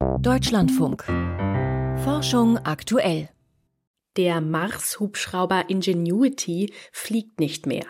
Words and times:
Deutschlandfunk. 0.00 1.04
Forschung 2.04 2.58
aktuell. 2.58 3.28
Der 4.16 4.40
Mars-Hubschrauber 4.40 5.68
Ingenuity 5.68 6.72
fliegt 6.90 7.38
nicht 7.38 7.66
mehr. 7.66 7.84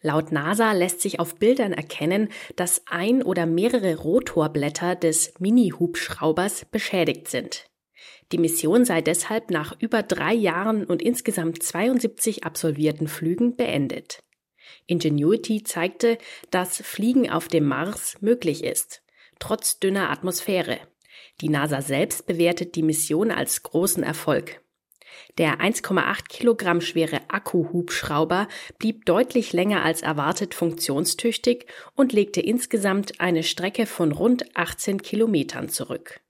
Laut 0.00 0.30
NASA 0.30 0.72
lässt 0.72 1.00
sich 1.00 1.20
auf 1.20 1.36
Bildern 1.36 1.72
erkennen, 1.72 2.28
dass 2.56 2.82
ein 2.86 3.22
oder 3.22 3.46
mehrere 3.46 3.96
Rotorblätter 3.96 4.96
des 4.96 5.34
Mini-Hubschraubers 5.38 6.64
beschädigt 6.66 7.28
sind. 7.28 7.66
Die 8.32 8.38
Mission 8.38 8.84
sei 8.84 9.00
deshalb 9.00 9.50
nach 9.50 9.74
über 9.80 10.02
drei 10.02 10.34
Jahren 10.34 10.84
und 10.84 11.02
insgesamt 11.02 11.62
72 11.62 12.44
absolvierten 12.44 13.06
Flügen 13.06 13.56
beendet. 13.56 14.24
Ingenuity 14.86 15.62
zeigte, 15.62 16.18
dass 16.50 16.78
Fliegen 16.78 17.30
auf 17.30 17.48
dem 17.48 17.66
Mars 17.66 18.16
möglich 18.20 18.64
ist, 18.64 19.02
trotz 19.38 19.78
dünner 19.78 20.10
Atmosphäre. 20.10 20.78
Die 21.40 21.48
NASA 21.48 21.82
selbst 21.82 22.26
bewertet 22.26 22.74
die 22.74 22.82
Mission 22.82 23.30
als 23.30 23.62
großen 23.62 24.02
Erfolg. 24.02 24.60
Der 25.38 25.60
1,8 25.60 26.28
Kilogramm 26.28 26.80
schwere 26.80 27.20
Akkuhubschrauber 27.28 28.48
blieb 28.78 29.06
deutlich 29.06 29.52
länger 29.52 29.82
als 29.82 30.02
erwartet 30.02 30.54
funktionstüchtig 30.54 31.66
und 31.94 32.12
legte 32.12 32.40
insgesamt 32.40 33.20
eine 33.20 33.42
Strecke 33.42 33.86
von 33.86 34.12
rund 34.12 34.56
18 34.56 35.02
Kilometern 35.02 35.68
zurück. 35.68 36.20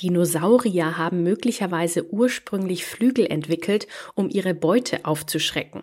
Dinosaurier 0.00 0.96
haben 0.96 1.22
möglicherweise 1.22 2.12
ursprünglich 2.12 2.84
Flügel 2.84 3.26
entwickelt, 3.26 3.88
um 4.14 4.28
ihre 4.30 4.54
Beute 4.54 5.04
aufzuschrecken. 5.04 5.82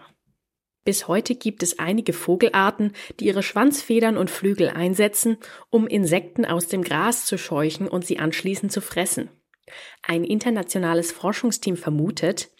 Bis 0.85 1.07
heute 1.07 1.33
gibt 1.33 1.63
es 1.63 1.79
einige 1.79 2.13
Vogelarten, 2.13 2.93
die 3.19 3.25
ihre 3.25 3.41
Schwanzfedern 3.41 4.17
und 4.17 4.29
Flügel 4.29 4.69
einsetzen, 4.69 5.37
um 5.71 5.87
Insekten 5.87 6.45
aus 6.45 6.67
dem 6.67 6.83
Gras 6.83 7.25
zu 7.25 7.39
scheuchen 7.39 7.87
und 7.87 8.05
sie 8.05 8.19
anschließend 8.19 8.71
zu 8.71 8.81
fressen. 8.81 9.29
Ein 10.03 10.23
internationales 10.23 11.11
Forschungsteam 11.11 11.75
vermutet, 11.75 12.51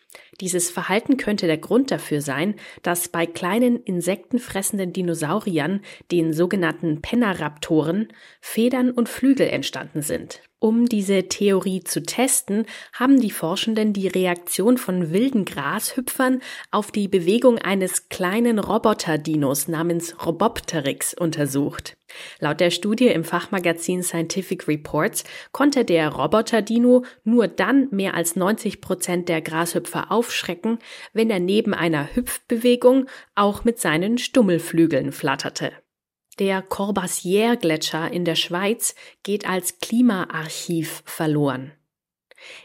dieses 0.42 0.70
Verhalten 0.70 1.18
könnte 1.18 1.48
der 1.48 1.58
Grund 1.58 1.92
dafür 1.92 2.22
sein, 2.22 2.56
dass 2.84 3.08
bei 3.08 3.26
kleinen 3.26 3.82
insektenfressenden 3.84 4.94
Dinosauriern, 4.94 5.82
den 6.12 6.34
sogenannten 6.34 7.02
Penaraptoren, 7.02 8.10
Federn 8.42 8.92
und 8.92 9.10
Flügel 9.10 9.48
entstanden 9.48 10.02
sind. 10.02 10.42
Um 10.60 10.88
diese 10.88 11.28
Theorie 11.28 11.84
zu 11.84 12.02
testen, 12.02 12.66
haben 12.94 13.20
die 13.20 13.30
Forschenden 13.30 13.94
die 13.94 14.08
Reaktion 14.08 14.78
von 14.78 15.12
wilden 15.12 15.46
Grashüpfern 15.46 16.42
auf 16.72 16.92
die 16.92 17.08
Bewegung 17.08 17.60
eines 17.60 18.10
kleinen 18.10 18.58
Roboter-Dinos 18.58 19.68
namens 19.68 20.26
Robopteryx 20.26 21.14
untersucht. 21.14 21.98
Laut 22.40 22.60
der 22.62 22.72
Studie 22.72 23.08
im 23.08 23.24
Fachmagazin 23.24 24.02
Scientific 24.02 24.68
Reports 24.68 25.24
konnte 25.52 25.86
der 25.86 26.10
Roboter-Dino 26.10 27.04
nur 27.24 27.48
dann 27.48 27.88
mehr 27.92 28.14
als 28.14 28.36
90 28.36 28.82
Prozent 28.82 29.30
der 29.30 29.42
Grashüpfer 29.42 30.12
aufschrecken, 30.26 30.80
wenn 31.14 31.30
er 31.30 31.40
neben 31.40 31.74
einer 31.74 32.16
Hüpfbewegung 32.16 33.08
auch 33.36 33.64
mit 33.64 33.80
seinen 33.80 34.18
Stummelflügeln 34.18 35.12
flatterte. 35.12 35.72
Der 36.40 36.62
Corbassier-Gletscher 36.62 38.12
in 38.12 38.26
der 38.26 38.36
Schweiz 38.36 38.96
geht 39.24 39.48
als 39.48 39.80
Klimaarchiv 39.80 41.04
verloren. 41.06 41.72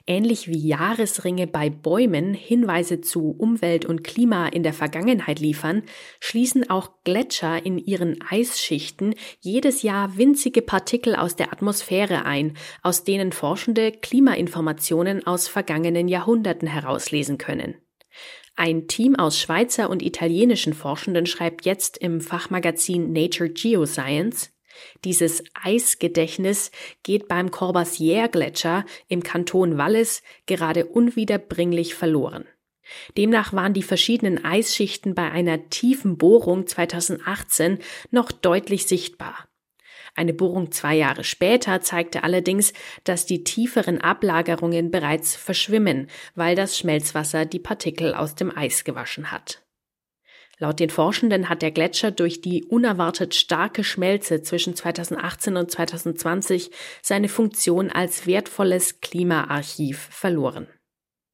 Ähnlich 0.06 0.48
wie 0.48 0.58
Jahresringe 0.58 1.46
bei 1.46 1.70
Bäumen 1.70 2.34
Hinweise 2.34 3.00
zu 3.00 3.30
Umwelt 3.30 3.84
und 3.84 4.04
Klima 4.04 4.48
in 4.48 4.62
der 4.62 4.72
Vergangenheit 4.72 5.40
liefern, 5.40 5.82
schließen 6.20 6.68
auch 6.70 6.90
Gletscher 7.04 7.64
in 7.64 7.78
ihren 7.78 8.20
Eisschichten 8.22 9.14
jedes 9.40 9.82
Jahr 9.82 10.16
winzige 10.16 10.62
Partikel 10.62 11.14
aus 11.14 11.36
der 11.36 11.52
Atmosphäre 11.52 12.24
ein, 12.24 12.56
aus 12.82 13.04
denen 13.04 13.32
Forschende 13.32 13.92
Klimainformationen 13.92 15.26
aus 15.26 15.48
vergangenen 15.48 16.08
Jahrhunderten 16.08 16.68
herauslesen 16.68 17.38
können. 17.38 17.76
Ein 18.56 18.88
Team 18.88 19.16
aus 19.16 19.38
Schweizer 19.38 19.88
und 19.88 20.02
italienischen 20.02 20.74
Forschenden 20.74 21.24
schreibt 21.26 21.64
jetzt 21.64 21.96
im 21.96 22.20
Fachmagazin 22.20 23.12
Nature 23.12 23.48
Geoscience, 23.48 24.50
dieses 25.04 25.42
Eisgedächtnis 25.54 26.70
geht 27.02 27.28
beim 27.28 27.50
Corbassier-Gletscher 27.50 28.84
im 29.08 29.22
Kanton 29.22 29.78
Wallis 29.78 30.22
gerade 30.46 30.86
unwiederbringlich 30.86 31.94
verloren. 31.94 32.46
Demnach 33.16 33.52
waren 33.52 33.72
die 33.72 33.82
verschiedenen 33.82 34.44
Eisschichten 34.44 35.14
bei 35.14 35.30
einer 35.30 35.68
tiefen 35.70 36.18
Bohrung 36.18 36.66
2018 36.66 37.78
noch 38.10 38.32
deutlich 38.32 38.86
sichtbar. 38.86 39.46
Eine 40.16 40.34
Bohrung 40.34 40.72
zwei 40.72 40.96
Jahre 40.96 41.22
später 41.22 41.80
zeigte 41.82 42.24
allerdings, 42.24 42.72
dass 43.04 43.26
die 43.26 43.44
tieferen 43.44 44.00
Ablagerungen 44.00 44.90
bereits 44.90 45.36
verschwimmen, 45.36 46.08
weil 46.34 46.56
das 46.56 46.76
Schmelzwasser 46.76 47.46
die 47.46 47.60
Partikel 47.60 48.14
aus 48.14 48.34
dem 48.34 48.56
Eis 48.56 48.82
gewaschen 48.84 49.30
hat. 49.30 49.62
Laut 50.62 50.78
den 50.78 50.90
Forschenden 50.90 51.48
hat 51.48 51.62
der 51.62 51.70
Gletscher 51.70 52.10
durch 52.10 52.42
die 52.42 52.64
unerwartet 52.64 53.34
starke 53.34 53.82
Schmelze 53.82 54.42
zwischen 54.42 54.76
2018 54.76 55.56
und 55.56 55.70
2020 55.70 56.70
seine 57.00 57.30
Funktion 57.30 57.90
als 57.90 58.26
wertvolles 58.26 59.00
Klimaarchiv 59.00 59.98
verloren. 59.98 60.68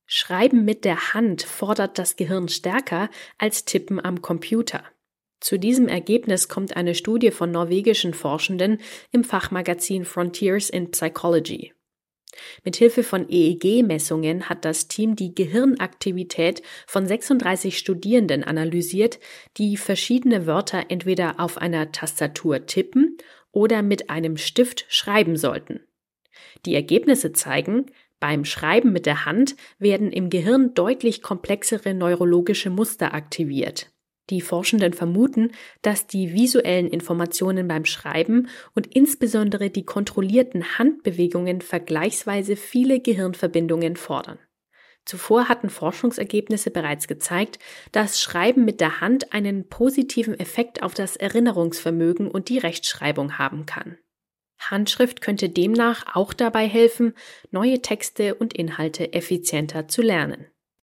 Schreiben 0.06 0.64
mit 0.64 0.84
der 0.84 1.12
Hand 1.12 1.42
fordert 1.42 1.98
das 1.98 2.14
Gehirn 2.14 2.48
stärker 2.48 3.10
als 3.36 3.64
Tippen 3.64 3.98
am 4.02 4.22
Computer. 4.22 4.84
Zu 5.40 5.58
diesem 5.58 5.88
Ergebnis 5.88 6.48
kommt 6.48 6.76
eine 6.76 6.94
Studie 6.94 7.32
von 7.32 7.50
norwegischen 7.50 8.14
Forschenden 8.14 8.78
im 9.10 9.24
Fachmagazin 9.24 10.04
Frontiers 10.04 10.70
in 10.70 10.92
Psychology. 10.92 11.74
Mithilfe 12.64 13.02
von 13.02 13.28
EEG-Messungen 13.28 14.48
hat 14.48 14.64
das 14.64 14.88
Team 14.88 15.16
die 15.16 15.34
Gehirnaktivität 15.34 16.62
von 16.86 17.06
36 17.06 17.78
Studierenden 17.78 18.44
analysiert, 18.44 19.18
die 19.56 19.76
verschiedene 19.76 20.46
Wörter 20.46 20.86
entweder 20.88 21.40
auf 21.40 21.58
einer 21.58 21.92
Tastatur 21.92 22.66
tippen 22.66 23.16
oder 23.52 23.82
mit 23.82 24.10
einem 24.10 24.36
Stift 24.36 24.86
schreiben 24.88 25.36
sollten. 25.36 25.80
Die 26.64 26.74
Ergebnisse 26.74 27.32
zeigen, 27.32 27.86
beim 28.20 28.44
Schreiben 28.44 28.92
mit 28.92 29.06
der 29.06 29.26
Hand 29.26 29.56
werden 29.78 30.10
im 30.10 30.30
Gehirn 30.30 30.74
deutlich 30.74 31.22
komplexere 31.22 31.94
neurologische 31.94 32.70
Muster 32.70 33.14
aktiviert. 33.14 33.90
Die 34.30 34.40
Forschenden 34.40 34.92
vermuten, 34.92 35.52
dass 35.82 36.06
die 36.06 36.32
visuellen 36.32 36.88
Informationen 36.88 37.68
beim 37.68 37.84
Schreiben 37.84 38.48
und 38.74 38.88
insbesondere 38.88 39.70
die 39.70 39.84
kontrollierten 39.84 40.78
Handbewegungen 40.78 41.60
vergleichsweise 41.60 42.56
viele 42.56 43.00
Gehirnverbindungen 43.00 43.96
fordern. 43.96 44.38
Zuvor 45.04 45.48
hatten 45.48 45.70
Forschungsergebnisse 45.70 46.72
bereits 46.72 47.06
gezeigt, 47.06 47.60
dass 47.92 48.20
Schreiben 48.20 48.64
mit 48.64 48.80
der 48.80 49.00
Hand 49.00 49.32
einen 49.32 49.68
positiven 49.68 50.38
Effekt 50.38 50.82
auf 50.82 50.94
das 50.94 51.14
Erinnerungsvermögen 51.14 52.28
und 52.28 52.48
die 52.48 52.58
Rechtschreibung 52.58 53.38
haben 53.38 53.66
kann. 53.66 53.98
Handschrift 54.58 55.20
könnte 55.20 55.48
demnach 55.48 56.16
auch 56.16 56.32
dabei 56.32 56.66
helfen, 56.66 57.14
neue 57.52 57.82
Texte 57.82 58.34
und 58.34 58.54
Inhalte 58.54 59.12
effizienter 59.12 59.86
zu 59.86 60.02
lernen. 60.02 60.46